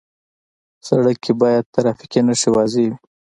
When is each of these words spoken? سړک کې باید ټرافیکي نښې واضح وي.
سړک 0.87 1.17
کې 1.23 1.33
باید 1.41 1.71
ټرافیکي 1.73 2.21
نښې 2.27 2.49
واضح 2.55 2.81
وي. 2.89 2.97